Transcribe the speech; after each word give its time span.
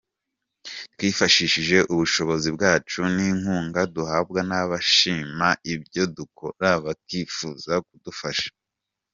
Twifashishije 0.93 1.77
ubushobozi 1.93 2.49
bwacu 2.55 2.99
n’inkunga 3.15 3.81
duhabwa 3.95 4.39
n’abashima 4.49 5.47
ibyo 5.73 6.03
dukora 6.17 6.69
bakifuza 6.85 7.73
kudufasha. 7.87 8.49